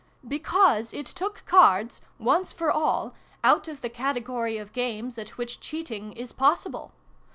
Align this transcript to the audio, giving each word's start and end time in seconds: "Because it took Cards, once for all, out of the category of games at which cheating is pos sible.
"Because 0.27 0.93
it 0.93 1.05
took 1.05 1.43
Cards, 1.45 2.01
once 2.17 2.51
for 2.51 2.71
all, 2.71 3.13
out 3.43 3.67
of 3.67 3.81
the 3.81 3.87
category 3.89 4.57
of 4.57 4.73
games 4.73 5.15
at 5.19 5.37
which 5.37 5.59
cheating 5.59 6.11
is 6.13 6.33
pos 6.33 6.63
sible. 6.63 6.89